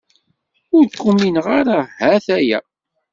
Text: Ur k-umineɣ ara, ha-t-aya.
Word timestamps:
Ur 0.75 0.85
k-umineɣ 0.87 1.45
ara, 1.59 1.79
ha-t-aya. 2.05 2.59